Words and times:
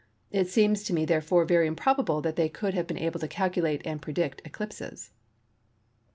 It 0.31 0.47
seems 0.49 0.81
to 0.85 0.95
me 0.95 1.05
therefore 1.05 1.45
very 1.45 1.67
improbable 1.67 2.21
that 2.21 2.35
they 2.35 2.49
could 2.49 2.73
have 2.73 2.87
been 2.87 2.97
able 2.97 3.19
to 3.19 3.27
calculate 3.27 3.83
and 3.85 4.01
predict 4.01 4.41
eclipses." 4.43 5.11